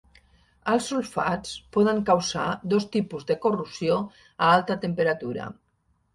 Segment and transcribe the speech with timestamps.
[0.71, 5.53] Els sulfats poden causar dos tipus de corrosió a alta temperatura.